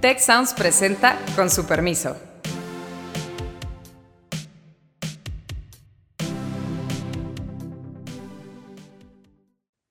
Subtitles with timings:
[0.00, 2.16] Tech Sounds presenta con su permiso.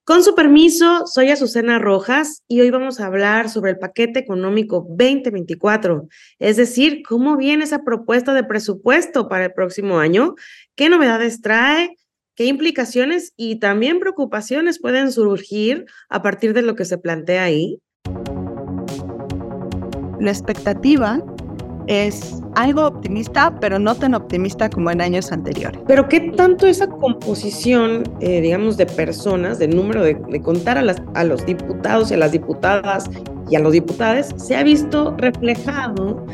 [0.04, 4.86] Con su permiso, soy Azucena Rojas y hoy vamos a hablar sobre el paquete económico
[4.88, 10.36] 2024, es decir, cómo viene esa propuesta de presupuesto para el próximo año,
[10.74, 11.98] qué novedades trae,
[12.34, 17.82] qué implicaciones y también preocupaciones pueden surgir a partir de lo que se plantea ahí.
[20.20, 21.20] La expectativa
[21.86, 25.80] es algo optimista, pero no tan optimista como en años anteriores.
[25.86, 31.02] Pero ¿qué tanto esa composición, eh, digamos, de personas, de número de, contar a, las,
[31.14, 33.08] a los diputados y a las diputadas
[33.50, 36.26] y a los diputados, se ha visto reflejado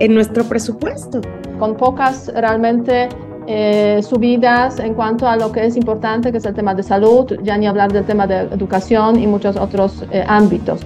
[0.00, 1.20] en nuestro presupuesto?
[1.58, 3.08] Con pocas realmente
[3.46, 7.32] eh, subidas en cuanto a lo que es importante, que es el tema de salud,
[7.44, 10.80] ya ni hablar del tema de educación y muchos otros eh, ámbitos.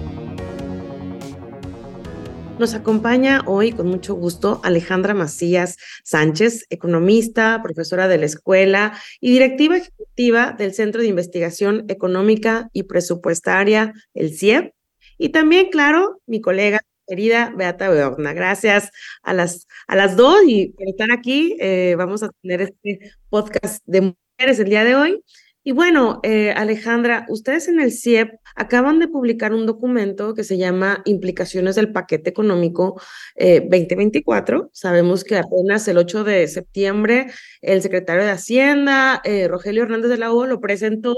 [2.61, 9.31] Nos acompaña hoy con mucho gusto Alejandra Macías Sánchez, economista, profesora de la escuela y
[9.31, 14.75] directiva ejecutiva del Centro de Investigación Económica y Presupuestaria, el CIEP.
[15.17, 18.33] Y también, claro, mi colega querida Beata Beogna.
[18.33, 18.91] Gracias
[19.23, 21.57] a las, a las dos y por estar aquí.
[21.59, 22.99] Eh, vamos a tener este
[23.31, 25.23] podcast de mujeres el día de hoy.
[25.63, 30.57] Y bueno, eh, Alejandra, ustedes en el CIEP acaban de publicar un documento que se
[30.57, 32.99] llama Implicaciones del Paquete Económico
[33.35, 34.57] 2024.
[34.57, 37.27] Eh, Sabemos que apenas el 8 de septiembre
[37.61, 41.15] el secretario de Hacienda, eh, Rogelio Hernández de la O, lo presentó.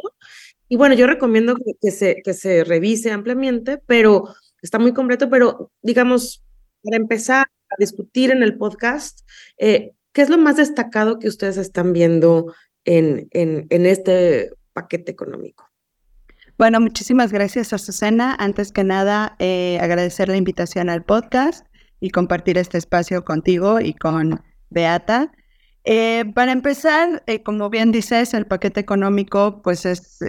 [0.68, 5.72] Y bueno, yo recomiendo que, se, que se revise ampliamente, pero está muy completo, pero
[5.82, 6.44] digamos,
[6.84, 9.22] para empezar a discutir en el podcast,
[9.58, 12.54] ¿qué es lo más destacado que ustedes están viendo
[12.86, 15.70] en, en, este paquete económico.
[16.58, 18.36] Bueno, muchísimas gracias, Azucena.
[18.40, 21.66] Antes que nada, eh, agradecer la invitación al podcast
[22.00, 25.32] y compartir este espacio contigo y con Beata.
[25.86, 30.20] Eh, para empezar, eh, como bien dices, el paquete económico, pues es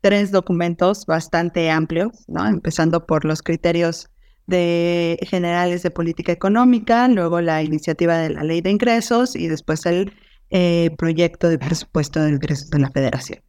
[0.00, 2.46] tres documentos bastante amplios, ¿no?
[2.46, 4.08] Empezando por los criterios
[4.46, 9.86] de generales de política económica, luego la iniciativa de la ley de ingresos y después
[9.86, 10.12] el
[10.54, 13.40] eh, proyecto de presupuesto de la federación.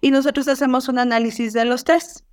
[0.00, 2.24] Y nosotros hacemos un análisis de los tres.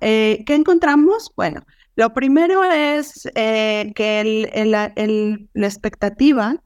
[0.00, 1.30] Eh, ¿Qué encontramos?
[1.36, 6.56] Bueno, lo primero es eh, que la expectativa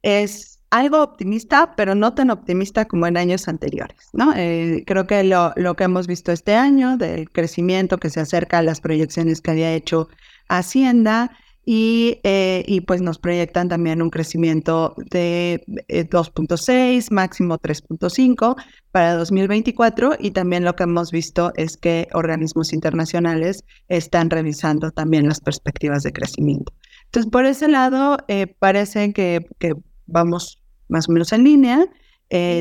[0.00, 4.08] es algo optimista, pero no tan optimista como en años anteriores.
[4.14, 4.32] ¿no?
[4.32, 8.62] creo que lo, lo, que hemos visto este año, del crecimiento que se acerca a
[8.62, 10.08] las proyecciones que había hecho
[10.48, 11.30] Hacienda,
[11.64, 18.56] y, eh, y, pues nos proyectan también un crecimiento de 2.6, eh, máximo 3.5
[18.90, 25.26] para 2024 y también lo que hemos visto es que organismos internacionales están revisando también
[25.26, 26.72] las perspectivas de crecimiento.
[27.06, 29.74] Entonces, por ese lado, eh, parece que, que,
[30.06, 31.86] vamos más o menos en línea.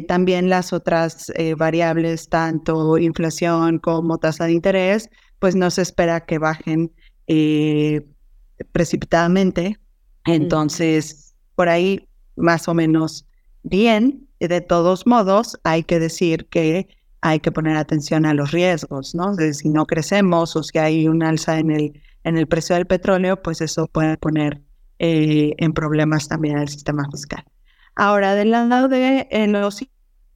[0.07, 5.09] también las otras variables, tanto inflación como tasa de interés,
[5.39, 6.91] pues no se espera que bajen
[8.71, 9.79] precipitadamente.
[10.25, 13.25] Entonces, por ahí más o menos
[13.63, 14.27] bien.
[14.39, 16.87] De todos modos, hay que decir que
[17.21, 19.33] hay que poner atención a los riesgos, ¿no?
[19.35, 23.41] si no crecemos o si hay un alza en el, en el precio del petróleo,
[23.41, 24.61] pues eso puede poner
[24.99, 27.45] eh, en problemas también al sistema fiscal.
[27.95, 29.85] Ahora, del lado de los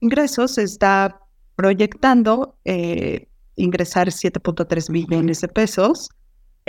[0.00, 1.20] ingresos, se está
[1.54, 6.08] proyectando eh, ingresar 7.3 billones de pesos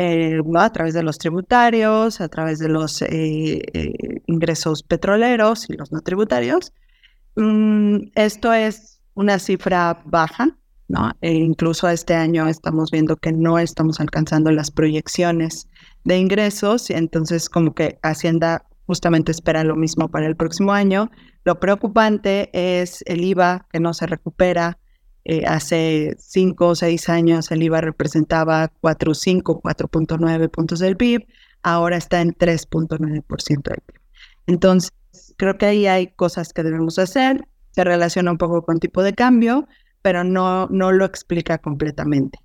[0.02, 5.74] eh, a través de los tributarios, a través de los eh, eh, ingresos petroleros y
[5.74, 6.72] los no tributarios.
[7.36, 11.12] Mm, esto es una cifra baja, ¿no?
[11.20, 15.68] E incluso este año estamos viendo que no estamos alcanzando las proyecciones
[16.06, 21.12] de ingresos, y entonces como que Hacienda justamente espera lo mismo para el próximo año.
[21.44, 24.80] Lo preocupante es el IVA que no se recupera,
[25.32, 31.28] eh, hace cinco o seis años el IVA representaba 4.5, 4.9 puntos del PIB,
[31.62, 34.02] ahora está en 3.9% del PIB.
[34.48, 34.92] Entonces,
[35.38, 39.14] creo que ahí hay cosas que debemos hacer, se relaciona un poco con tipo de
[39.14, 39.68] cambio,
[40.02, 42.40] pero no, no lo explica completamente.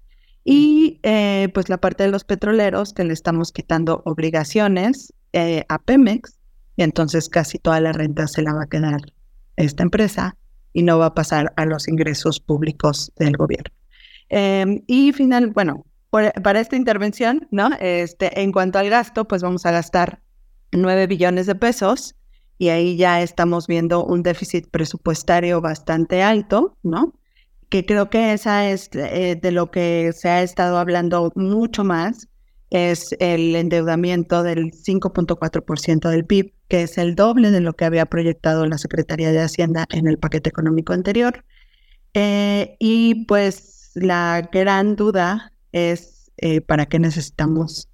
[0.44, 5.78] Y eh, pues la parte de los petroleros, que le estamos quitando obligaciones eh, a
[5.78, 6.38] Pemex,
[6.76, 9.00] y entonces casi toda la renta se la va a quedar
[9.56, 10.36] esta empresa
[10.74, 13.74] y no va a pasar a los ingresos públicos del gobierno.
[14.28, 17.70] Em, y final, bueno, para esta intervención, ¿no?
[17.80, 20.20] Este, en cuanto al gasto, pues vamos a gastar
[20.72, 22.16] 9 billones de pesos
[22.58, 27.14] y ahí ya estamos viendo un déficit presupuestario bastante alto, ¿no?
[27.68, 32.28] Que creo que esa es eh, de lo que se ha estado hablando mucho más
[32.74, 38.06] es el endeudamiento del 5.4% del PIB, que es el doble de lo que había
[38.06, 41.44] proyectado la Secretaría de Hacienda en el paquete económico anterior.
[42.14, 47.88] Eh, y pues la gran duda es eh, para qué necesitamos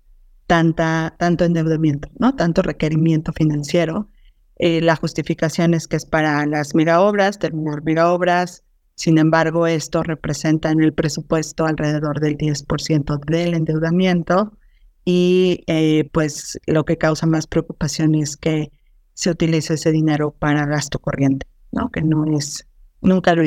[0.46, 2.34] tanta, tanto endeudamiento, ¿no?
[2.34, 4.08] Tanto requerimiento financiero.
[4.56, 8.64] Eh, la justificación es que es para las miraobras, terminar miraobras.
[8.94, 14.56] Sin embargo, esto representa en el presupuesto alrededor del 10% del endeudamiento
[15.04, 18.70] y eh, pues lo que causa más preocupación es que
[19.14, 21.90] se utilice ese dinero para gasto corriente, ¿no?
[21.90, 22.66] Que no es,
[23.00, 23.42] nunca lo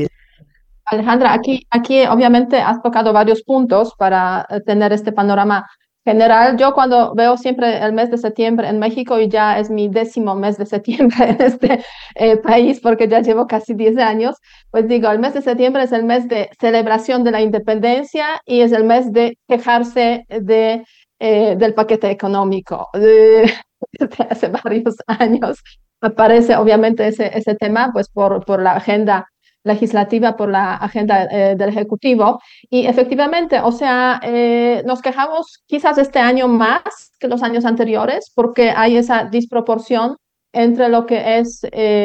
[0.85, 5.65] Alejandra, aquí, aquí obviamente has tocado varios puntos para eh, tener este panorama
[6.05, 6.57] general.
[6.57, 10.35] Yo cuando veo siempre el mes de septiembre en México y ya es mi décimo
[10.35, 11.83] mes de septiembre en este
[12.15, 14.35] eh, país porque ya llevo casi 10 años,
[14.71, 18.61] pues digo, el mes de septiembre es el mes de celebración de la independencia y
[18.61, 20.83] es el mes de quejarse de
[21.25, 22.89] eh, del paquete económico.
[24.29, 25.63] Hace varios años
[26.01, 29.29] aparece obviamente ese, ese tema pues por, por la agenda
[29.63, 32.41] legislativa, por la agenda eh, del Ejecutivo.
[32.69, 38.29] Y efectivamente, o sea, eh, nos quejamos quizás este año más que los años anteriores
[38.35, 40.17] porque hay esa disproporción
[40.51, 41.61] entre lo que es,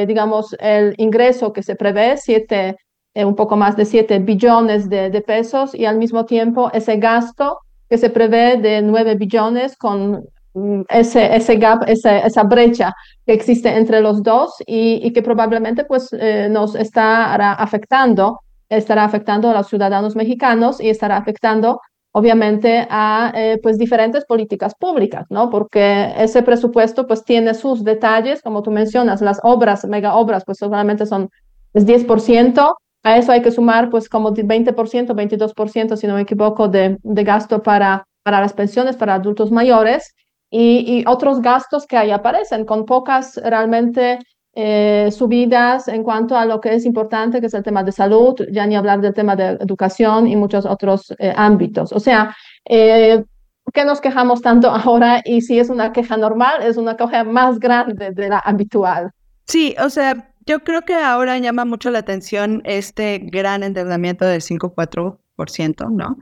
[0.06, 2.76] digamos, el ingreso que se prevé, siete,
[3.14, 7.58] un poco más de 7 billones de pesos, y al mismo tiempo ese gasto
[7.88, 10.24] que se prevé de 9 billones con
[10.54, 12.92] mm, ese, ese gap, esa, esa brecha
[13.26, 19.04] que existe entre los dos y, y que probablemente pues eh, nos estará afectando, estará
[19.04, 21.80] afectando a los ciudadanos mexicanos y estará afectando
[22.12, 25.50] obviamente a eh, pues diferentes políticas públicas, ¿no?
[25.50, 30.58] Porque ese presupuesto pues tiene sus detalles, como tú mencionas, las obras, mega obras pues
[30.58, 31.30] solamente son
[31.74, 34.74] es 10%, a eso hay que sumar pues como 20%,
[35.14, 40.14] 22%, si no me equivoco, de, de gasto para, para las pensiones para adultos mayores
[40.50, 44.18] y, y otros gastos que ahí aparecen con pocas realmente
[44.60, 48.34] eh, subidas en cuanto a lo que es importante, que es el tema de salud,
[48.50, 51.92] ya ni hablar del tema de educación y muchos otros eh, ámbitos.
[51.92, 52.34] O sea,
[52.64, 53.22] eh,
[53.62, 55.22] ¿por qué nos quejamos tanto ahora?
[55.24, 59.12] Y si es una queja normal, es una queja más grande de la habitual.
[59.46, 64.40] Sí, o sea, yo creo que ahora llama mucho la atención este gran endeudamiento del
[64.40, 66.16] 5,4%, ¿no?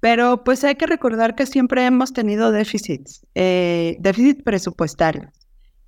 [0.00, 5.30] Pero pues hay que recordar que siempre hemos tenido déficits, eh, déficit presupuestario.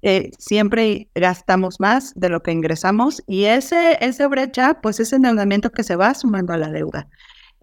[0.03, 5.71] Eh, siempre gastamos más de lo que ingresamos y ese, ese brecha, pues es endeudamiento
[5.71, 7.09] que se va sumando a la deuda.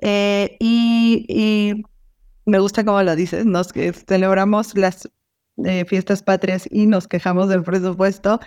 [0.01, 1.83] Eh, y, y,
[2.45, 3.71] me gusta cómo lo dices, nos
[4.07, 5.09] celebramos las
[5.87, 8.39] fiestas patrias y nos quejamos del presupuesto,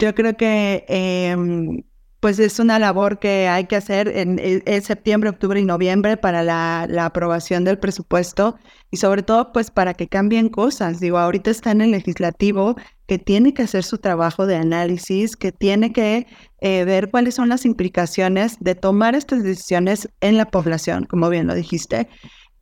[0.00, 1.82] yo creo que em,
[2.20, 6.42] pues es una labor que hay que hacer en, en, septiembre, octubre y noviembre para
[6.42, 8.56] la, la, aprobación del presupuesto
[8.90, 11.00] y sobre todo pues para que cambien cosas.
[11.00, 12.76] Digo, ahorita está en el legislativo
[13.06, 16.26] que tiene que hacer su trabajo de análisis, que tiene que
[16.60, 21.46] eh, ver cuáles son las implicaciones de tomar estas decisiones en la población, como bien
[21.46, 22.08] lo dijiste.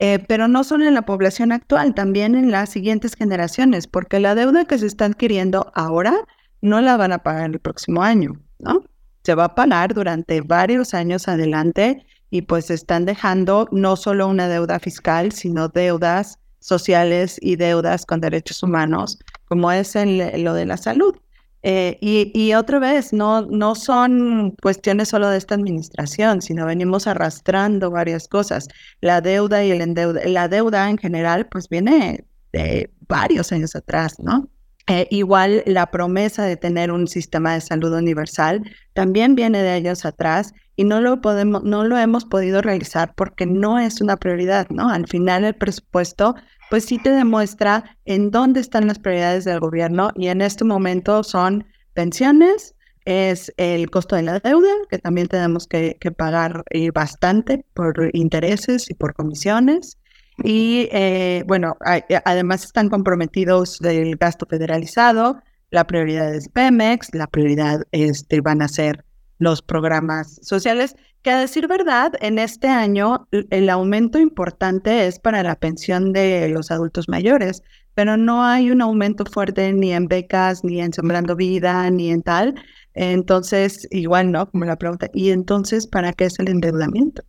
[0.01, 4.37] Eh, pero no solo en la población actual, también en las siguientes generaciones, porque la
[4.37, 6.15] deuda que se está adquiriendo ahora
[6.61, 8.85] no la van a pagar el próximo año, ¿no?
[9.25, 14.49] Se va a pagar durante varios años adelante y pues están dejando no solo una
[14.49, 20.77] deuda fiscal, sino deudas sociales y deudas con derechos humanos, como es lo de la
[20.77, 21.15] salud.
[21.63, 27.07] Eh, y, y, otra vez, no, no son cuestiones solo de esta administración, sino venimos
[27.09, 28.69] arrastrando varias cosas.
[29.01, 34.21] La deuda y el endeuda, la deuda en general, pues viene de varios años atrás,
[34.21, 34.49] ¿no?
[34.89, 38.63] Eh, igual la promesa de tener un sistema de salud universal
[38.95, 43.45] también viene de años atrás y no lo podemos, no lo hemos podido realizar porque
[43.45, 44.89] no es una prioridad, ¿no?
[44.89, 46.37] Al final el presupuesto,
[46.71, 51.23] pues sí te demuestra en dónde están las prioridades del gobierno y en este momento
[51.23, 56.91] son pensiones, es el costo de la deuda, que también tenemos que, que pagar eh,
[56.93, 59.98] bastante por intereses y por comisiones,
[60.45, 65.41] y eh, bueno, eh, además están comprometidos del gasto federalizado,
[65.71, 69.05] la prioridad es Pemex, la prioridad este, van a ser
[69.39, 75.43] los programas sociales, que a decir verdad, en este año el aumento importante es para
[75.43, 77.63] la pensión de los adultos mayores,
[77.95, 82.23] pero no hay un aumento fuerte ni en becas, ni en Sembrando Vida, ni en
[82.23, 82.55] tal.
[82.95, 84.51] Entonces, igual, ¿no?
[84.51, 87.23] Como la pregunta, ¿y entonces para qué es el endeudamiento?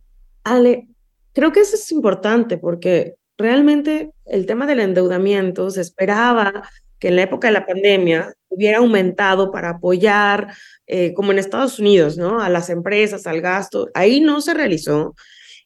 [0.44, 0.88] Ale,
[1.32, 6.68] Creo que eso es importante porque realmente el tema del endeudamiento se esperaba
[6.98, 10.48] que en la época de la pandemia hubiera aumentado para apoyar,
[10.86, 12.40] eh, como en Estados Unidos, ¿no?
[12.40, 13.88] A las empresas, al gasto.
[13.94, 15.14] Ahí no se realizó.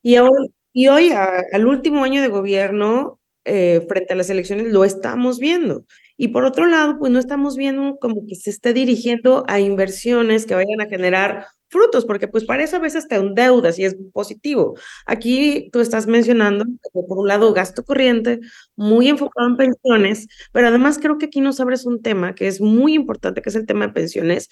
[0.03, 0.31] Y, hoy,
[0.73, 5.85] y hoy al último año de gobierno, eh, frente a las elecciones lo estamos viendo.
[6.17, 10.47] Y por otro lado, pues no estamos viendo como que se esté dirigiendo a inversiones
[10.47, 13.97] que vayan a generar frutos, porque pues para eso a veces te endeudas y es
[14.13, 14.79] positivo.
[15.07, 18.39] Aquí tú estás mencionando, por un lado, gasto corriente,
[18.77, 22.61] muy enfocado en pensiones, pero además creo que aquí nos abres un tema que es
[22.61, 24.49] muy importante, que es el tema de pensiones,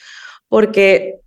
[0.49, 1.21] porque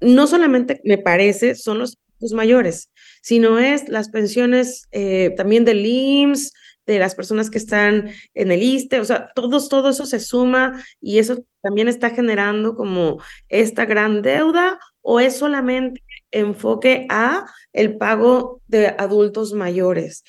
[0.00, 1.98] no solamente me parece son los
[2.32, 2.90] mayores,
[3.20, 6.52] sino es las pensiones eh, también del IMSS,
[6.86, 10.82] de las personas que están en el ISTE, o sea, todos, todo eso se suma
[11.00, 17.96] y eso también está generando como esta gran deuda o es solamente enfoque a el
[17.98, 20.24] pago de adultos mayores.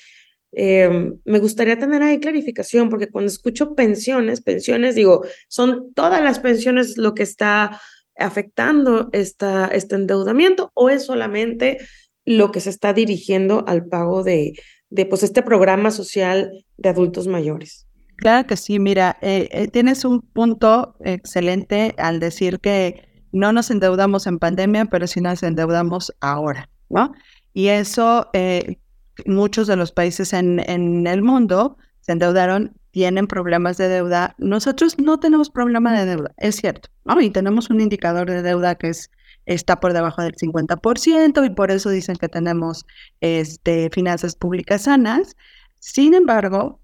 [0.52, 6.38] Em, me gustaría tener ahí clarificación porque cuando escucho pensiones, pensiones, digo, son todas las
[6.38, 7.80] pensiones lo que está
[8.16, 11.78] afectando esta, este endeudamiento o es solamente
[12.24, 14.52] lo que se está dirigiendo al pago de,
[14.90, 17.86] de pues, este programa social de adultos mayores.
[18.16, 23.02] Claro que sí, mira, eh, eh, tienes un punto excelente al decir que
[23.34, 27.12] no nos endeudamos en pandemia, pero sí nos endeudamos ahora, ¿no?
[27.52, 28.78] Y eso, eh,
[29.26, 30.60] muchos de los países en,
[31.06, 34.36] el mundo se endeudaron, tienen problemas de deuda.
[34.38, 37.20] Nosotros no tenemos problema de deuda, es cierto, ¿no?
[37.20, 39.10] Y tenemos un indicador de deuda que es
[39.46, 42.86] está por debajo del 50% y por eso dicen que tenemos
[43.20, 45.36] este, finanzas públicas sanas.
[45.80, 46.80] Sin embargo,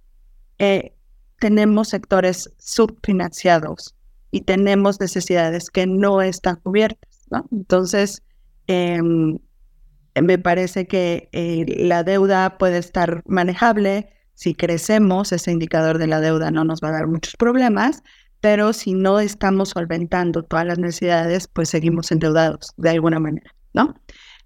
[0.58, 0.94] eh,
[1.38, 3.94] tenemos sectores subfinanciados
[4.30, 7.26] y tenemos necesidades que no están cubiertas.
[7.30, 7.46] ¿no?
[7.52, 8.22] Entonces,
[8.66, 9.38] em,
[10.20, 14.10] me parece que eh, la deuda puede estar manejable.
[14.34, 18.02] Si crecemos, ese indicador de la deuda no nos va a dar muchos problemas,
[18.40, 23.94] pero si no estamos solventando todas las necesidades, pues seguimos endeudados de alguna manera, ¿no?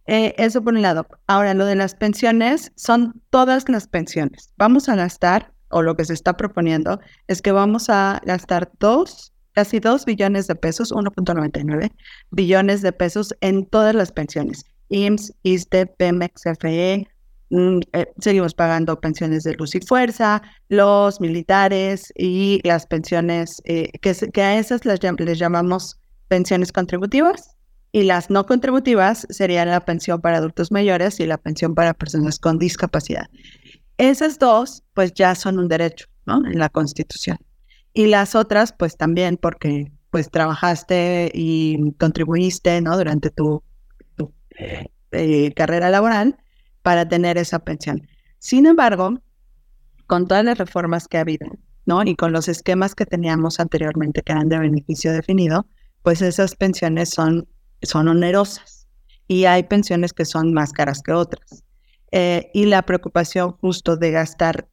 [0.07, 1.07] Eh, eso por un lado.
[1.27, 4.53] Ahora, lo de las pensiones, son todas las pensiones.
[4.57, 9.33] Vamos a gastar, o lo que se está proponiendo, es que vamos a gastar dos,
[9.55, 11.91] casi dos billones de pesos, 1.99
[12.31, 14.65] billones de pesos en todas las pensiones.
[14.91, 17.09] IMSS, ISTE, PEMEX, FE,
[17.51, 23.93] Mm, eh, seguimos pagando pensiones de luz y fuerza, los militares y las pensiones, eh,
[24.01, 27.57] que, que, a esas les, les llamamos pensiones contributivas
[27.93, 32.41] y las no contributivas serían la pensión para adultos mayores y la pensión para personas
[32.41, 33.27] con discapacidad.
[33.99, 36.45] Esas dos, pues ya son un derecho, ¿no?
[36.45, 37.39] En la Constitución.
[37.95, 42.97] Y las otras, pues también porque pues trabajaste y contribuiste, ¿no?
[42.97, 43.63] Durante tu,
[45.13, 46.37] eh, carrera laboral
[46.83, 48.07] para tener esa pensión.
[48.39, 49.21] Sin embargo,
[50.07, 51.47] con todas las reformas que ha habido,
[51.87, 52.03] ¿no?
[52.03, 55.67] Y con los esquemas que teníamos anteriormente que eran de beneficio definido,
[56.03, 57.49] pues esas pensiones son,
[57.83, 58.87] son onerosas
[59.29, 61.65] y hay pensiones que son más caras que otras.
[62.13, 64.69] Eh, y la preocupación justo de gastar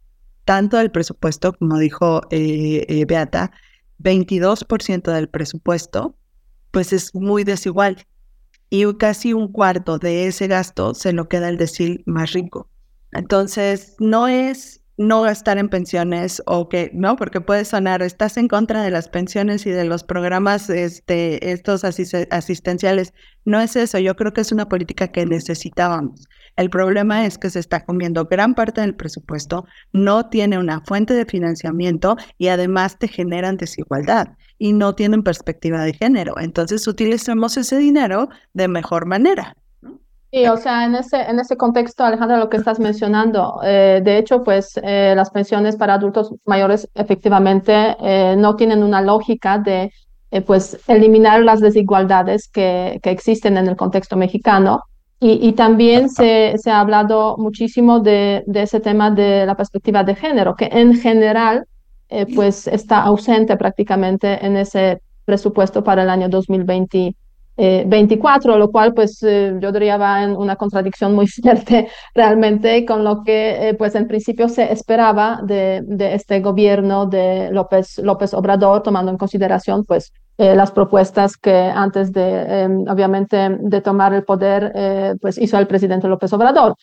[0.52, 3.54] tanto del presupuesto, como dijo eh, eh, Beata,
[4.00, 6.18] 22% del presupuesto,
[6.72, 8.06] pues es muy desigual
[8.70, 12.68] y casi un cuarto de ese gasto se lo queda el decil más rico.
[13.14, 17.16] Entonces, no es no gastar en pensiones o que, ¿no?
[17.16, 21.84] Porque puede sonar, estás en contra de las pensiones y de los programas este, estos
[21.84, 23.14] asistenciales.
[23.46, 26.28] No es eso, yo creo que es una política que necesitábamos.
[26.58, 31.14] El problema es que se está comiendo gran parte del presupuesto, no tiene una fuente
[31.14, 36.36] de financiamiento y además te generan desigualdad y no tienen perspectiva de género.
[36.40, 39.56] Entonces utilicemos ese dinero de mejor manera.
[40.32, 44.18] Sí, o sea, en ese, en ese contexto, Alejandra, lo que estás mencionando, eh, de
[44.18, 49.92] hecho, pues eh, las pensiones para adultos mayores efectivamente eh, no tienen una lógica de
[50.46, 54.82] pues eliminar las desigualdades que, que, existen en el contexto mexicano.
[55.20, 60.06] Y, y también se, se, ha hablado muchísimo de, de, ese tema de la perspectiva
[60.06, 61.66] de género, que en general
[62.34, 67.14] pues está ausente prácticamente en ese presupuesto para el año 2020
[67.86, 72.86] 24, eh, lo cual pues eh, yo diría va en una contradicción muy fuerte realmente
[72.86, 78.34] con lo que eh, pues en principio se esperaba de, este gobierno de López, López
[78.34, 84.24] Obrador, tomando en consideración pues las propuestas que antes de em, obviamente de tomar el
[84.24, 86.74] poder pues hizo el presidente López Obrador.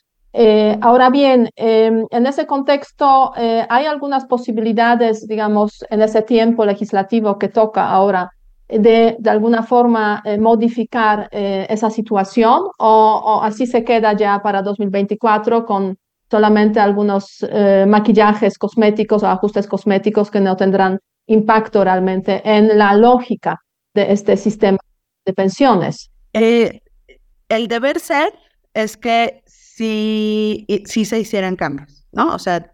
[0.80, 7.48] ahora bien, em, en ese contexto hay algunas posibilidades, digamos, en ese tiempo legislativo que
[7.48, 8.30] toca ahora
[8.68, 14.62] de, de alguna forma eh, modificar eh, esa situación o, así se queda ya para
[14.62, 15.98] 2024 con
[16.30, 22.94] solamente algunos eh, maquillajes cosméticos o ajustes cosméticos que no tendrán impacto realmente en la
[22.94, 23.62] lógica
[23.94, 24.78] de este sistema
[25.24, 26.10] de pensiones.
[26.32, 28.34] el deber ser
[28.74, 32.34] es que si, si se hicieran cambios, ¿no?
[32.34, 32.72] O sea,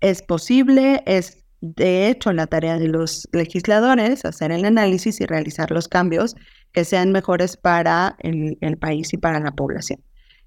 [0.00, 5.70] es posible, es de hecho la tarea de los legisladores hacer el análisis y realizar
[5.70, 6.36] los cambios
[6.72, 10.00] que sean mejores para el, país y para la población.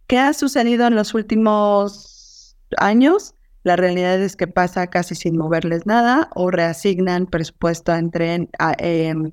[0.07, 3.33] ¿Qué ha sucedido en los últimos años?
[3.63, 8.47] La realidad es que pasa casi sin moverles nada o reasignan presupuesto entre
[8.77, 9.31] em,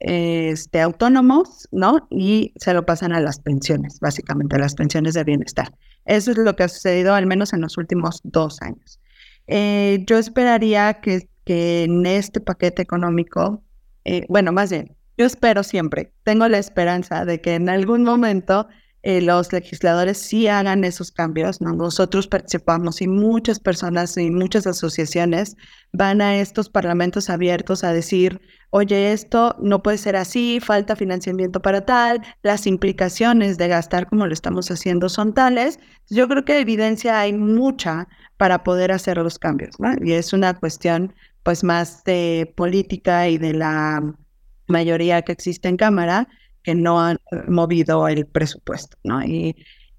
[0.00, 2.06] este, autónomos, ¿no?
[2.10, 5.72] Y se lo pasan a las pensiones, básicamente, a las pensiones de bienestar.
[6.04, 9.00] Eso es lo que ha sucedido al menos en los últimos dos años.
[9.46, 13.62] Eh, yo esperaría que, que, en este paquete económico,
[14.04, 18.68] eh, bueno, más bien, yo espero siempre, tengo la esperanza de que en algún momento
[19.06, 21.60] eh, los legisladores sí hagan esos cambios.
[21.60, 25.56] Nosotros participamos y muchas personas y muchas asociaciones
[25.92, 31.60] van a estos parlamentos abiertos a decir, oye, esto no puede ser así, falta financiamiento
[31.60, 35.78] para tal, las implicaciones de gastar como lo estamos haciendo son tales.
[36.08, 38.08] Yo creo que evidencia hay mucha
[38.38, 43.52] para poder hacer los cambios, Y es una cuestión pues más de política y de
[43.52, 44.14] la
[44.66, 46.26] mayoría que existe en Cámara
[46.64, 49.22] que no han movido el presupuesto, ¿no?
[49.22, 49.54] Y,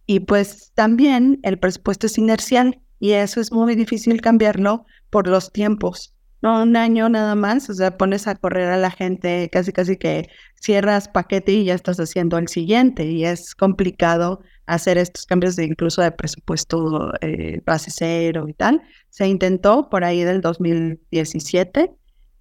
[0.06, 5.52] y pues también el presupuesto es inercial y eso es muy difícil cambiarlo por los
[5.52, 6.14] tiempos.
[6.42, 9.98] No un año nada más, o sea, pones a correr a la gente, casi casi
[9.98, 10.28] que
[10.62, 15.66] cierras paquete y ya estás haciendo el siguiente y es complicado hacer estos cambios de
[15.66, 18.82] incluso de presupuesto eh, base cero y tal.
[19.10, 21.92] Se intentó por ahí del 2017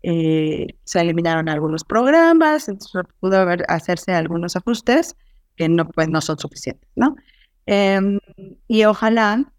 [0.06, 5.16] eh, se eliminaron algunos programas, entonces pudo haber, hacerse algunos ajustes
[5.56, 7.16] que no, pues, no son suficientes, ¿no?
[7.64, 8.18] Em,
[8.68, 9.50] y ojalá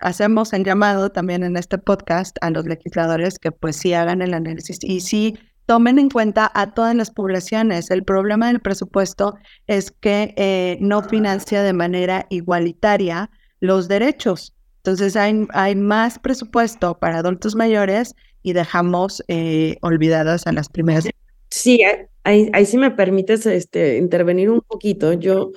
[0.00, 4.34] hacemos el llamado también en este podcast a los legisladores que pues sí hagan el
[4.34, 7.90] análisis y sí tomen en cuenta a todas las poblaciones.
[7.90, 9.36] El problema del presupuesto
[9.66, 14.54] es que eh, no financia de manera igualitaria los derechos.
[14.78, 21.08] Entonces hay, hay más presupuesto para adultos mayores y dejamos eh, olvidadas a las primeras.
[21.50, 21.82] Sí,
[22.24, 25.12] ahí, ahí sí me permites este, intervenir un poquito.
[25.12, 25.52] Yo,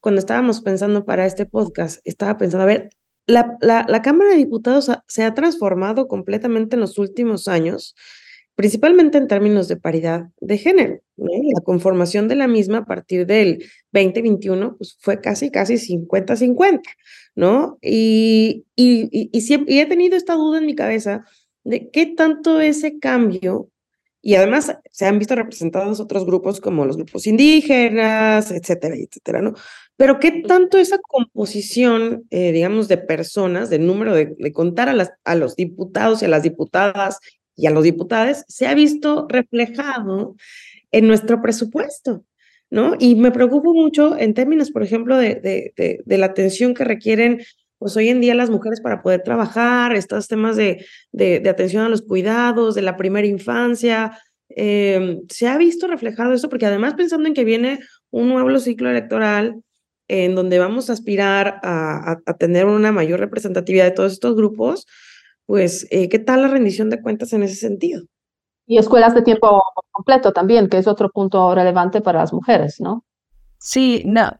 [0.00, 2.90] cuando estábamos pensando para este podcast, estaba pensando, a ver,
[3.26, 7.94] la, la, la Cámara de Diputados se ha transformado completamente en los últimos años,
[8.54, 11.00] principalmente en términos de paridad de género.
[11.16, 16.80] La conformación de la misma a partir del 2021 pues, fue casi, casi 50-50,
[17.34, 17.78] ¿no?
[17.82, 21.24] Y, y, y, y, siempre, y he tenido esta duda en mi cabeza
[21.70, 23.70] de qué tanto ese cambio,
[24.22, 29.54] y además se han visto representados otros grupos como los grupos indígenas, etcétera, etcétera, ¿no?
[29.96, 35.12] Pero qué tanto esa composición, eh, digamos, de personas, del número de, contar a, las,
[35.24, 37.18] a los diputados y a las diputadas
[37.56, 40.36] y a los diputados, se ha visto reflejado
[40.90, 42.24] en nuestro presupuesto.
[42.72, 42.94] ¿No?
[43.00, 47.42] Y me preocupo mucho en términos, por ejemplo, de, de, de la atención que requieren
[47.80, 51.88] pues hoy en día las mujeres para poder trabajar, estos temas de, de, atención a
[51.88, 57.26] los cuidados, de la primera infancia, em, se ha visto reflejado eso, porque además pensando
[57.26, 59.62] en que viene un nuevo ciclo electoral
[60.08, 64.86] en donde vamos a aspirar a, a, tener una mayor representatividad de todos estos grupos,
[65.46, 68.04] pues, eh, ¿qué tal la rendición de cuentas en ese sentido?
[68.66, 73.06] Y escuelas de tiempo completo también, que es otro punto relevante para las mujeres, ¿no?
[73.56, 74.32] Sí, no,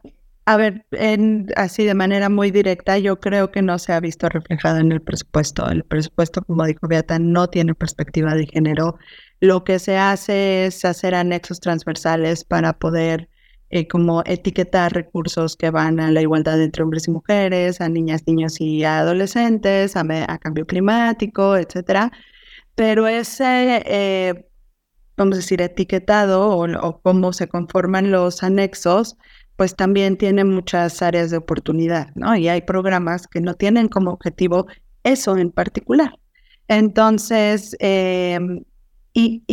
[0.50, 4.28] a ver, en, así de manera muy directa, yo creo que no se ha visto
[4.28, 5.68] reflejado en el presupuesto.
[5.70, 8.98] El presupuesto, como dijo Beata, no tiene perspectiva de género.
[9.38, 13.28] Lo que se hace es hacer anexos transversales para poder
[13.70, 18.24] eh, como etiquetar recursos que van a la igualdad entre hombres y mujeres, a niñas,
[18.26, 22.10] niños y adolescentes, a, cambio climático, etcétera.
[22.74, 24.48] Pero ese, eh,
[25.16, 29.16] vamos a decir, etiquetado o, o cómo se conforman los anexos,
[29.60, 32.34] pues también tiene muchas áreas de oportunidad, ¿no?
[32.34, 34.66] Y hay programas que no tienen como objetivo
[35.02, 36.18] eso en particular.
[36.66, 38.64] Entonces, em,
[39.12, 39.44] y,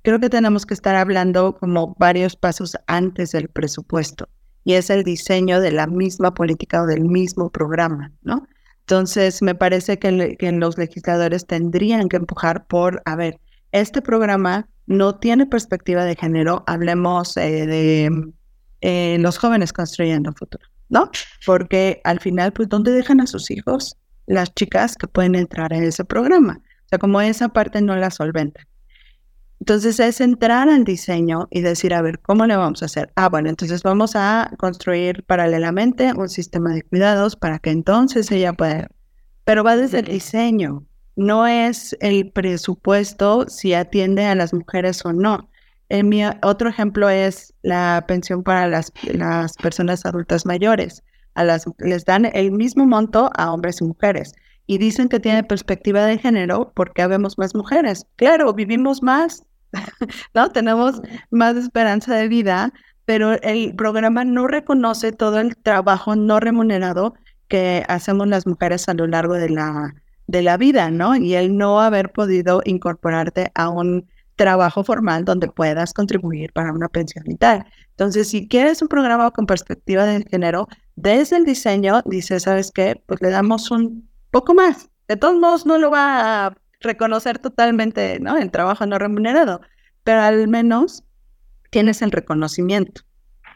[0.00, 4.26] creo que tenemos que estar hablando como varios pasos antes del presupuesto,
[4.64, 8.46] y es el diseño de la misma política o del mismo programa, ¿no?
[8.80, 13.38] Entonces, me parece que, que los legisladores tendrían que empujar por, a ver,
[13.70, 18.32] este programa no tiene perspectiva de género, hablemos eh, de
[18.82, 21.10] eh, los jóvenes construyendo futuro, ¿no?
[21.46, 25.84] Porque al final, pues, ¿dónde dejan a sus hijos las chicas que pueden entrar en
[25.84, 26.60] ese programa?
[26.84, 28.66] O sea, como esa parte no la solventa.
[29.60, 33.12] Entonces es entrar al diseño y decir, a ver, ¿cómo le vamos a hacer?
[33.14, 38.52] Ah, bueno, entonces vamos a construir paralelamente un sistema de cuidados para que entonces ella
[38.52, 38.88] pueda...
[39.44, 45.12] Pero va desde el diseño, no es el presupuesto si atiende a las mujeres o
[45.12, 45.48] no
[46.02, 51.02] mi otro ejemplo es la pensión para las, las personas adultas mayores.
[51.34, 54.32] A las, les dan el mismo monto a hombres y mujeres.
[54.66, 58.06] y dicen que tiene perspectiva de género porque habemos más mujeres.
[58.16, 59.44] Claro, vivimos más,
[60.34, 60.50] ¿no?
[60.50, 62.72] Tenemos más esperanza de vida,
[63.04, 67.14] pero el programa no reconoce todo el trabajo no remunerado
[67.48, 69.94] que hacemos las mujeres a lo largo de la,
[70.26, 71.16] de la vida, ¿no?
[71.16, 74.08] Y el no haber podido incorporarte a un
[74.42, 77.64] trabajo formal donde puedas contribuir para una pensión y tal.
[77.90, 83.00] Entonces, si quieres un programa con perspectiva de género, desde el diseño, dice, ¿sabes qué?
[83.06, 84.90] Pues le damos un poco más.
[85.06, 88.36] De todos modos, no lo va a reconocer totalmente, ¿no?
[88.36, 89.60] El trabajo no remunerado,
[90.02, 91.04] pero al menos
[91.70, 93.02] tienes el reconocimiento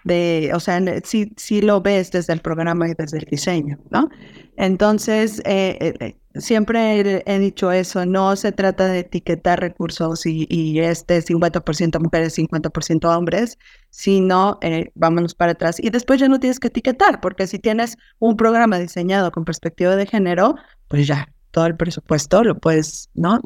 [0.04, 4.08] de, o sea, si, si lo ves desde el programa y desde el diseño, ¿no?
[4.56, 10.46] Entonces, eh, eh, eh, siempre he, dicho eso, no se trata de etiquetar recursos y,
[10.48, 13.58] y este 50% mujeres, 50% hombres,
[13.90, 14.58] sino
[14.94, 15.78] vámonos para atrás.
[15.78, 19.96] Y después ya no tienes que etiquetar, porque si tienes un programa diseñado con perspectiva
[19.96, 20.54] de género,
[20.88, 23.40] pues ya, todo el presupuesto lo puedes, ¿no?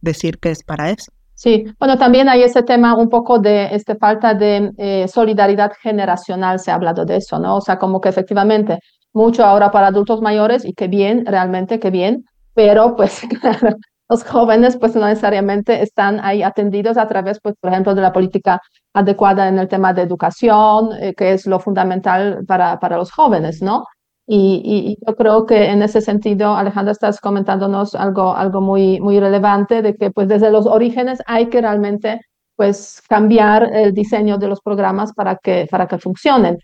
[0.00, 1.12] decir que es para eso.
[1.34, 6.58] Sí, bueno, también hay ese tema un poco de este, falta de eh, solidaridad generacional,
[6.58, 7.56] se ha hablado de eso, ¿no?
[7.56, 8.78] O sea, como que efectivamente
[9.16, 12.24] mucho ahora para adultos mayores y qué bien, realmente qué bien,
[12.54, 13.76] pero pues claro,
[14.08, 18.12] los jóvenes pues no necesariamente están ahí atendidos a través, pues, por ejemplo, de la
[18.12, 18.60] política
[18.94, 23.62] adecuada en el tema de educación, eh, que es lo fundamental para, para los jóvenes,
[23.62, 23.84] ¿no?
[24.28, 29.82] Y, yo creo que en ese sentido, Alejandra, estás comentándonos algo, algo muy, muy relevante
[29.82, 32.20] de que pues desde los orígenes hay que realmente
[32.56, 36.58] pues cambiar el diseño de los programas para que, para que funcionen.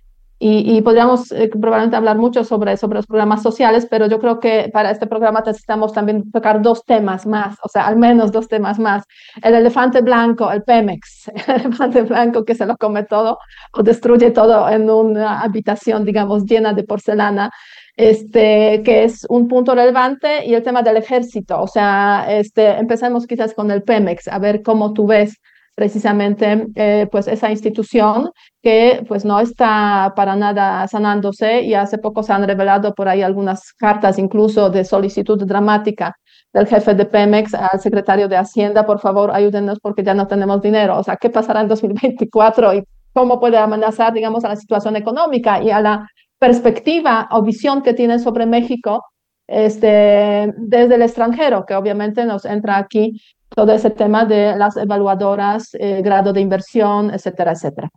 [0.45, 4.71] Y, podríamos eh, probablemente hablar mucho sobre, sobre los programas sociales, pero yo creo que
[4.73, 8.81] para este programa necesitamos también tocar dos temas más, o sea, al menos dos temas
[8.81, 9.05] más.
[9.41, 13.39] El elefante blanco, el Pemex, el elefante blanco que se lo come todo
[13.73, 17.53] o destruye todo en una habitación, digamos, llena de porcelana,
[17.97, 23.29] este, que es un punto relevante, y el tema del ejército, o sea, este, empecemos
[23.29, 25.37] quizás con el Pemex, a ver cómo tú ves
[25.75, 28.31] precisamente eh, pues esa institución
[28.63, 33.23] que pues no está para nada sanándose y hace poco se han revelado por ahí
[33.23, 36.15] algunas cartas incluso de solicitud dramática
[36.53, 40.61] del jefe de Pemex al secretario de Hacienda, por favor ayúdenos porque ya no tenemos
[40.61, 40.99] dinero.
[40.99, 45.63] O sea, ¿qué pasará en 2024 y cómo puede amenazar, digamos, a la situación económica
[45.63, 46.07] y a la
[46.39, 49.05] perspectiva o visión que tienen sobre México
[49.47, 53.21] este, desde el extranjero, que obviamente nos entra aquí
[53.55, 57.91] todo ese tema de las evaluadoras, eh, grado de inversión, etcétera, etcétera.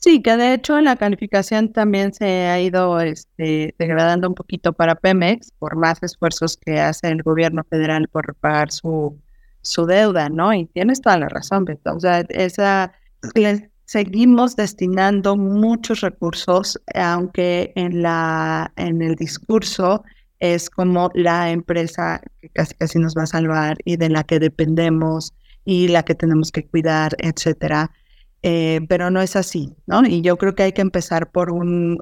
[0.00, 4.94] Sí, que de hecho la calificación también se ha ido este, degradando un poquito para
[4.94, 9.20] Pemex por más esfuerzos que hace el gobierno federal por pagar su,
[9.60, 10.54] su deuda, ¿no?
[10.54, 11.94] Y tienes toda la razón, Beto.
[11.94, 12.92] O sea, esa,
[13.84, 20.02] seguimos destinando muchos recursos, aunque en, la, en el discurso
[20.40, 24.38] es como la empresa que casi casi nos va a salvar y de la que
[24.38, 27.92] dependemos y la que tenemos que cuidar, etcétera.
[28.42, 30.02] Eh, pero no es así, ¿no?
[30.06, 32.00] Y yo creo que hay que empezar por un,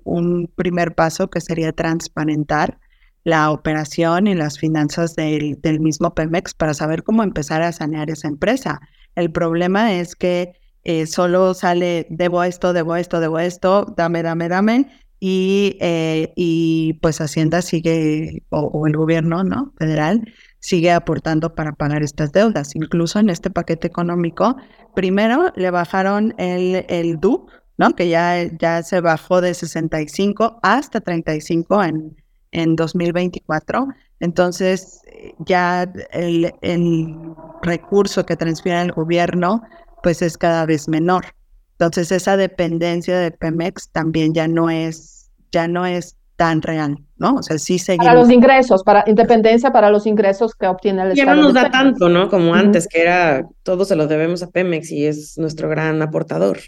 [0.54, 2.78] primer paso que sería transparentar
[3.24, 8.08] la operación y las finanzas del, del, mismo Pemex para saber cómo empezar a sanear
[8.10, 8.80] esa empresa.
[9.16, 10.52] El problema es que
[10.84, 14.86] eh, solo sale, debo esto, debo esto, debo esto, dame, dame, dame,
[15.20, 19.72] y, eh, y pues Hacienda sigue, o, el gobierno ¿no?
[19.78, 22.74] federal, sigue aportando para pagar estas deudas.
[22.76, 24.56] Incluso en este paquete económico,
[24.94, 27.94] primero le bajaron el, el DUP, ¿no?
[27.94, 32.16] que ya, ya se bajó de 65 hasta 35 en,
[32.52, 33.88] en 2024.
[34.20, 35.00] Entonces,
[35.38, 37.14] ya el, el
[37.62, 39.62] recurso que transfiere el gobierno,
[40.02, 41.37] pues es cada vez menor.
[41.78, 47.36] Entonces esa dependencia de Pemex también ya no es, ya no es tan real, ¿no?
[47.36, 48.06] O sea, sí seguimos.
[48.06, 51.26] Para los ingresos, para independencia para los ingresos que obtiene el Estado.
[51.26, 52.28] Ya no nos da tanto, ¿no?
[52.28, 56.58] Como antes, que era, todo se lo debemos a Pemex y es nuestro gran aportador.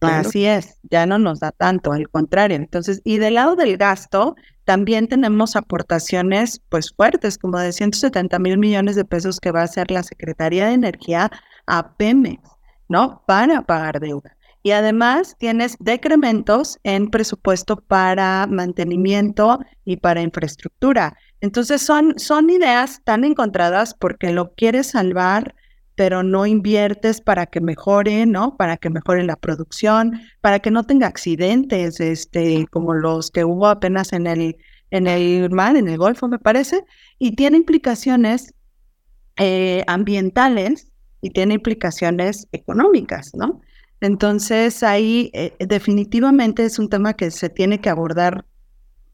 [0.00, 2.56] Así es, ya no nos da tanto, al contrario.
[2.56, 8.58] Entonces, y del lado del gasto, también tenemos aportaciones pues fuertes, como de 170 mil
[8.58, 11.30] millones de pesos que va a hacer la Secretaría de Energía
[11.66, 12.42] a Pemex,
[12.88, 13.22] ¿no?
[13.26, 14.37] Para pagar deuda.
[14.68, 21.16] Y además tienes decrementos en presupuesto para mantenimiento y para infraestructura.
[21.40, 25.54] Entonces son, son ideas tan encontradas porque lo quieres salvar,
[25.94, 28.58] pero no inviertes para que mejore, ¿no?
[28.58, 33.68] Para que mejore la producción, para que no tenga accidentes, este, como los que hubo
[33.68, 34.58] apenas en el,
[34.90, 36.84] en el mar, en el Golfo, me parece,
[37.18, 38.52] y tiene implicaciones
[39.38, 43.62] eh, ambientales y tiene implicaciones económicas, ¿no?
[44.00, 48.44] Entonces ahí eh, definitivamente es un tema que se tiene que abordar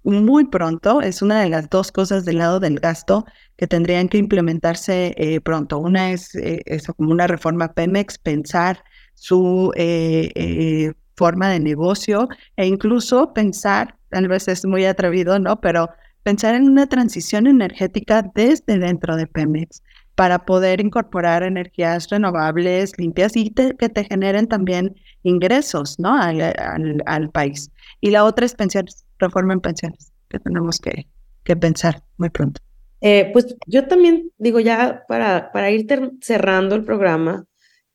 [0.05, 1.01] muy pronto.
[1.01, 3.25] Es una de las dos cosas del lado del gasto
[3.57, 5.79] que tendrían que implementarse eh, pronto.
[5.79, 12.67] Una es eh, eso, como una reforma Pemex, pensar su eh, forma de negocio e
[12.67, 15.61] incluso pensar, tal vez es muy atrevido, ¿no?
[15.61, 15.89] Pero
[16.23, 19.83] pensar en una transición energética desde dentro de Pemex
[20.15, 26.17] para poder incorporar energías renovables, limpias y que te generen también ingresos, ¿no?
[26.17, 27.71] Al, país.
[28.01, 31.07] Y la otra es pensiones, reforma en pensiones, que tenemos que,
[31.43, 32.61] que pensar muy pronto.
[33.01, 35.87] Eh, pues yo también digo ya para, para ir
[36.21, 37.45] cerrando el programa,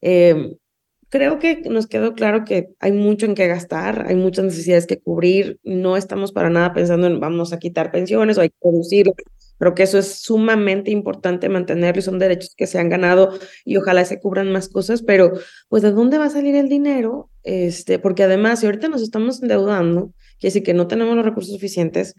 [0.02, 0.56] eh,
[1.10, 5.00] creo que nos quedó claro que hay mucho en qué gastar, hay muchas necesidades que
[5.00, 9.14] cubrir, no estamos para nada pensando en vamos a quitar pensiones o hay que reducirlo.
[9.60, 13.78] Creo que eso es sumamente importante mantenerlo y son derechos que se han ganado y
[13.78, 15.34] ojalá se cubran más cosas, pero
[15.68, 17.30] pues ¿de dónde va a salir el dinero?
[17.44, 21.54] Este, porque además, si ahorita nos estamos endeudando, quiere decir que no tenemos los recursos
[21.54, 22.16] suficientes,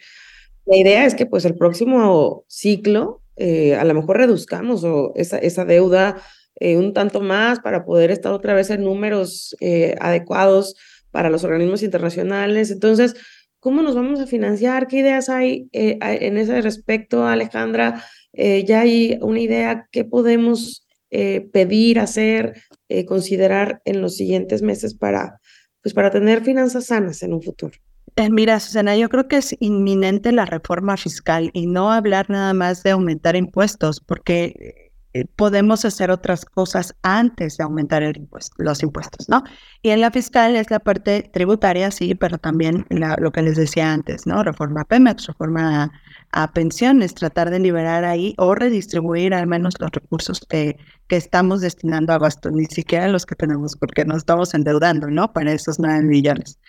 [0.66, 5.38] la idea es que pues el próximo ciclo eh, a lo mejor reduzcamos o esa,
[5.38, 6.20] esa deuda
[6.57, 10.76] eh, un tanto más para poder estar otra vez en números eh, adecuados
[11.11, 12.70] para los organismos internacionales.
[12.70, 13.16] Entonces,
[13.61, 14.88] ¿cómo nos vamos a financiar?
[14.88, 18.03] ¿Qué ideas hay en ese respecto, Alejandra?
[18.33, 19.88] ¿Ya hay una idea?
[19.92, 22.62] ¿Qué podemos pedir, hacer,
[23.07, 25.40] considerar en los siguientes meses para,
[25.83, 27.75] pues, para tener finanzas sanas en un futuro?
[28.16, 32.53] Eh, mira, Susana, yo creo que es inminente la reforma fiscal y no hablar nada
[32.55, 38.55] más de aumentar impuestos, porque eh, podemos hacer otras cosas antes de aumentar el impuesto,
[38.59, 39.42] los impuestos, ¿no?
[39.83, 43.92] Y en la fiscal es la parte tributaria, sí, pero también lo que les decía
[43.92, 44.44] antes, ¿no?
[44.44, 45.90] Reforma Pemex, reforma
[46.33, 50.77] a, pensiones, tratar de liberar ahí o redistribuir al menos los recursos que,
[51.09, 55.33] que estamos destinando a gasto, ni siquiera los que tenemos, porque nos estamos endeudando, ¿no?
[55.33, 56.61] Para esos 9 millones.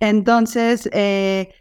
[0.00, 1.52] Entonces, eh,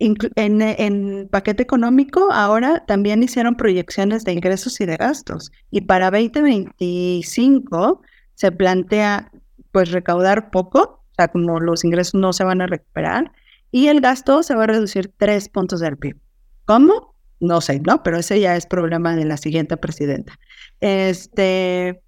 [0.00, 5.52] en, en, paquete económico ahora también hicieron proyecciones de ingresos y de gastos.
[5.70, 8.02] Y para 2025
[8.34, 9.30] se plantea
[9.72, 13.30] pues recaudar poco, o sea, como los ingresos no se van a recuperar,
[13.70, 16.16] y el gasto se va a reducir tres puntos del PIB.
[16.64, 17.14] ¿Cómo?
[17.38, 18.02] No sé, ¿no?
[18.02, 20.38] Pero ese ya es problema de la siguiente presidenta.
[20.80, 22.02] Este,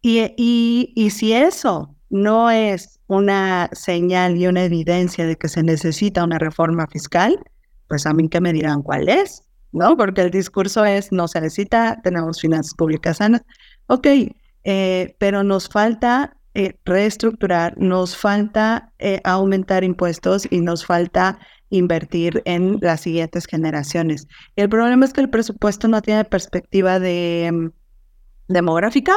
[0.00, 5.64] y, y, y si eso no es una señal y una evidencia de que se
[5.64, 7.36] necesita una reforma fiscal,
[7.88, 9.96] pues a mí que me dirán cuál es, ¿no?
[9.96, 13.42] Porque el discurso es, no se necesita, tenemos finanzas públicas sanas.
[13.88, 14.06] Ok,
[14.62, 22.42] eh, pero nos falta eh, reestructurar, nos falta eh, aumentar impuestos y nos falta invertir
[22.44, 24.28] en las siguientes generaciones.
[24.54, 29.14] el problema es que el presupuesto no tiene perspectiva de mm, demográfica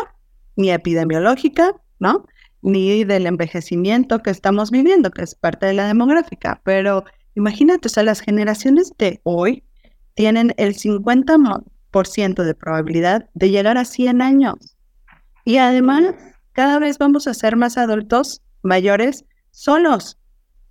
[0.55, 2.25] ni epidemiológica, ¿no?
[2.61, 6.61] Ni del envejecimiento que estamos viviendo, que es parte de la demográfica.
[6.63, 7.03] Pero
[7.35, 9.63] imagínate, o sea, las generaciones de hoy
[10.15, 14.75] tienen el 50% de probabilidad de llegar a 100 años.
[15.45, 16.15] Y además,
[16.51, 20.17] cada vez vamos a ser más adultos mayores solos.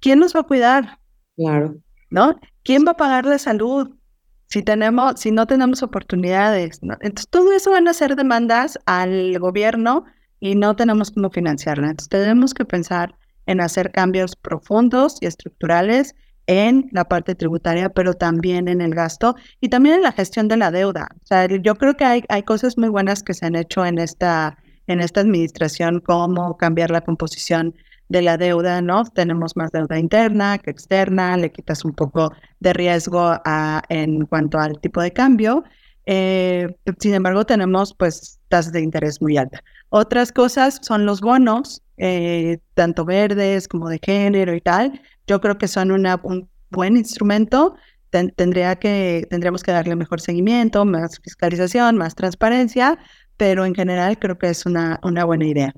[0.00, 0.98] ¿Quién nos va a cuidar?
[1.36, 1.76] Claro.
[2.10, 2.36] ¿No?
[2.62, 3.94] ¿Quién va a pagar la salud?
[4.48, 6.80] Si tenemos, si no tenemos oportunidades.
[6.82, 10.04] Entonces, todo eso van a ser demandas al gobierno
[10.40, 11.90] y no tenemos cómo financiarla.
[11.90, 13.14] Entonces tenemos que pensar
[13.46, 16.14] en hacer cambios profundos y estructurales
[16.46, 20.56] en la parte tributaria, pero también en el gasto y también en la gestión de
[20.56, 21.08] la deuda.
[21.22, 23.98] O sea, yo creo que hay, hay cosas muy buenas que se han hecho en
[23.98, 27.74] esta, en esta administración, como cambiar la composición
[28.08, 29.04] de la deuda, ¿no?
[29.04, 33.34] Tenemos más deuda interna que externa, le quitas un poco de riesgo
[33.88, 35.64] en cuanto al tipo de cambio.
[36.06, 39.62] Eh, sin embargo, tenemos pues tasas de interés muy altas.
[39.88, 45.00] Otras cosas son los bonos, eh, tanto verdes como de género y tal.
[45.26, 47.76] Yo creo que son una, un buen instrumento.
[48.10, 52.98] tendría que, tendríamos que darle mejor seguimiento, más fiscalización, más transparencia,
[53.36, 55.74] pero en general creo que es una, una buena idea.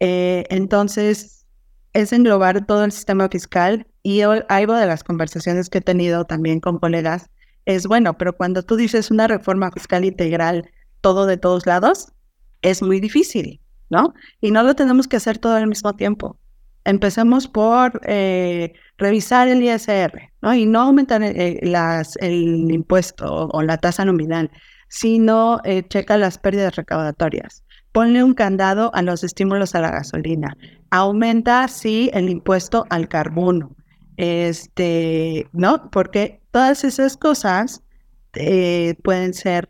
[0.00, 1.46] Eh, entonces,
[1.92, 6.60] es englobar todo el sistema fiscal y algo de las conversaciones que he tenido también
[6.60, 7.28] con colegas
[7.64, 10.70] es bueno, pero cuando tú dices una reforma fiscal integral,
[11.02, 12.12] todo de todos lados,
[12.62, 13.60] es muy difícil,
[13.90, 14.14] ¿no?
[14.40, 16.38] Y no lo tenemos que hacer todo al mismo tiempo.
[16.84, 20.54] Empecemos por eh, revisar el ISR, ¿no?
[20.54, 21.60] Y no aumentar eh,
[22.20, 24.50] el impuesto o, la tasa nominal,
[24.88, 27.64] sino eh, checa las pérdidas recaudatorias.
[27.92, 30.56] Ponle un candado a los estímulos a la gasolina.
[30.90, 33.76] Aumenta, sí, el impuesto al carbono.
[34.16, 35.90] Este, ¿no?
[35.90, 37.82] Porque todas esas cosas
[39.02, 39.68] pueden ser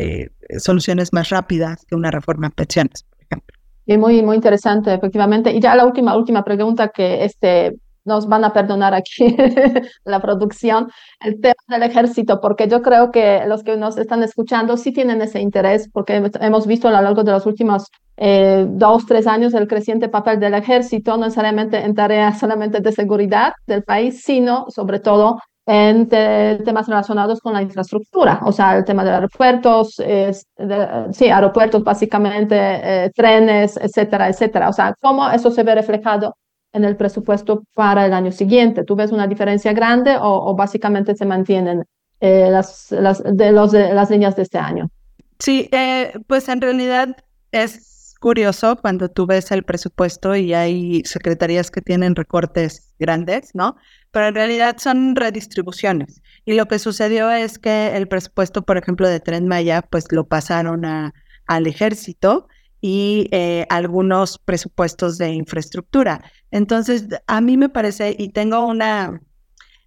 [0.00, 3.56] eh, soluciones más rápidas que una reforma en pensiones, por ejemplo.
[3.86, 5.52] Y muy, muy interesante, efectivamente.
[5.52, 7.76] Y ya la última, última pregunta que este,
[8.08, 9.36] nos van a perdonar aquí
[10.04, 10.88] la producción,
[11.20, 15.22] el tema del ejército, porque yo creo que los que nos están escuchando sí tienen
[15.22, 19.54] ese interés, porque hemos visto a lo largo de los últimos eh, dos, tres años
[19.54, 24.66] el creciente papel del ejército, no necesariamente en tareas solamente de seguridad del país, sino
[24.70, 25.38] sobre todo
[25.70, 29.96] en temas relacionados con la infraestructura, o sea, el tema de aeropuertos,
[31.12, 34.70] sí, aeropuertos básicamente, eh, trenes, etcétera, etcétera.
[34.70, 36.38] O sea, cómo eso se ve reflejado
[36.72, 38.82] en el presupuesto para el año siguiente.
[38.82, 41.84] ¿Tú ves una diferencia grande o, básicamente se mantienen
[42.20, 44.88] eh, las, las, de los, de, las líneas de este año?
[45.38, 47.14] Sí, eh, pues en realidad
[47.52, 53.76] es curioso cuando tú ves el presupuesto y hay secretarías que tienen recortes grandes, ¿no?
[54.10, 56.22] Pero en realidad son redistribuciones.
[56.44, 60.26] Y lo que sucedió es que el presupuesto, por ejemplo, de Tren Maya, pues lo
[60.26, 62.48] pasaron al ejército
[62.80, 66.22] y eh, algunos presupuestos de infraestructura.
[66.50, 69.20] Entonces, a mí me parece, y tengo una,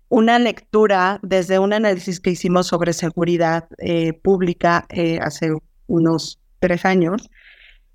[0.09, 5.53] una lectura desde un análisis que hicimos sobre seguridad eh, pública eh, hace
[5.87, 7.29] unos tres años,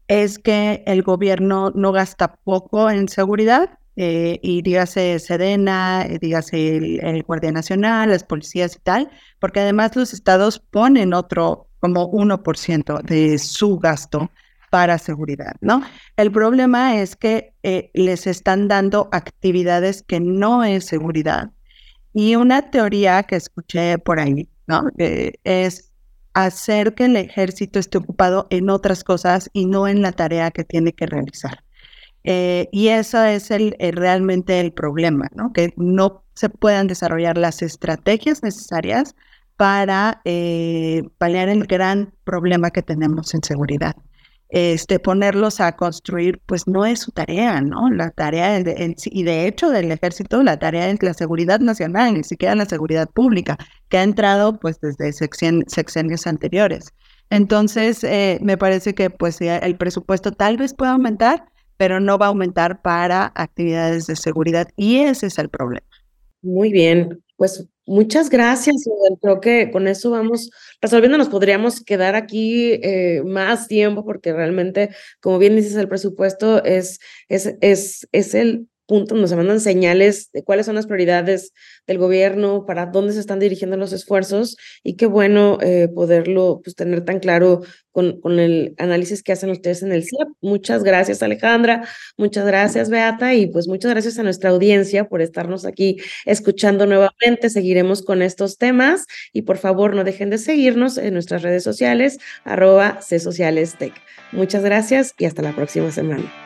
[0.08, 7.22] es que el gobierno no gasta poco en seguridad, y dígase Sedena, dígase el, el,
[7.22, 13.38] Guardia Nacional, las policías y tal, porque además los estados ponen otro como 1% de
[13.38, 14.30] su gasto
[14.70, 15.82] para seguridad, ¿no?
[16.16, 21.50] El problema es que eh, les están dando actividades que no es seguridad.
[22.12, 24.90] Y una teoría que escuché por ahí, ¿no?
[24.98, 25.92] Eh, es
[26.34, 30.64] hacer que el ejército esté ocupado en otras cosas y no en la tarea que
[30.64, 31.62] tiene que realizar.
[32.26, 35.52] Eh, y eso es el, realmente el problema, ¿no?
[35.52, 39.14] Que no se puedan desarrollar las estrategias necesarias
[39.56, 40.20] para
[41.18, 43.96] paliar el gran problema que tenemos en seguridad
[44.48, 47.90] este, ponerlos a construir, pues no es su tarea, ¿no?
[47.90, 52.54] La tarea, y de hecho del ejército, la tarea es la seguridad nacional, ni siquiera
[52.54, 53.58] la seguridad pública,
[53.88, 56.92] que ha entrado pues desde sexenios anteriores.
[57.30, 62.26] Entonces, eh, me parece que pues el presupuesto tal vez pueda aumentar, pero no va
[62.26, 65.86] a aumentar para actividades de seguridad y ese es el problema.
[66.42, 68.84] Muy bien, pues muchas gracias.
[69.20, 71.18] Creo que con eso vamos resolviendo.
[71.18, 77.00] Nos podríamos quedar aquí eh, más tiempo porque realmente, como bien dices, el presupuesto es,
[77.28, 81.52] es, es, es el punto donde se mandan señales de cuáles son las prioridades
[81.86, 86.76] del gobierno, para dónde se están dirigiendo los esfuerzos y qué bueno eh, poderlo pues,
[86.76, 90.28] tener tan claro con, con el análisis que hacen ustedes en el CIEP.
[90.40, 95.64] Muchas gracias Alejandra, muchas gracias Beata y pues muchas gracias a nuestra audiencia por estarnos
[95.64, 97.50] aquí escuchando nuevamente.
[97.50, 102.18] Seguiremos con estos temas y por favor no dejen de seguirnos en nuestras redes sociales
[102.44, 103.18] arroba C.
[104.32, 106.45] Muchas gracias y hasta la próxima semana.